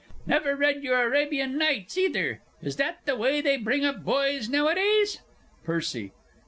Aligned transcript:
Never 0.25 0.55
read 0.55 0.81
your 0.81 0.99
Arabian 0.99 1.59
Nights, 1.59 1.95
either! 1.95 2.41
Is 2.59 2.77
that 2.77 3.05
the 3.05 3.15
way 3.15 3.39
they 3.39 3.55
bring 3.57 3.85
up 3.85 4.03
boys 4.03 4.49
nowadays! 4.49 5.19
PERCY. 5.63 6.11